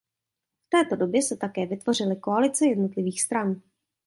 V 0.65 0.69
této 0.69 0.95
době 0.95 1.21
se 1.21 1.37
také 1.37 1.65
vytvořily 1.65 2.15
koalice 2.15 2.65
jednotlivých 2.67 3.21
stran. 3.21 3.61